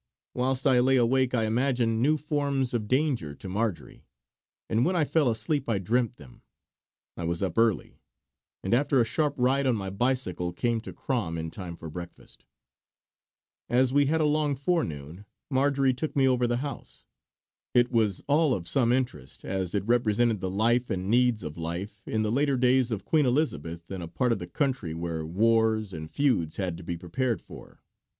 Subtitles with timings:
[0.33, 4.07] Whilst I lay awake I imagined new forms of danger to Marjory;
[4.67, 6.41] and when I fell asleep I dreamt them.
[7.15, 7.99] I was up early,
[8.63, 12.45] and after a sharp ride on my bicycle came to Crom in time for breakfast.
[13.69, 17.05] As we had a long forenoon, Marjory took me over the house.
[17.75, 22.01] It was all of some interest, as it represented the life and needs of life
[22.07, 25.93] in the later days of Queen Elizabeth in a part of the country where wars
[25.93, 27.83] and feuds had to be prepared for.